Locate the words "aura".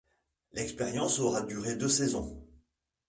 1.19-1.43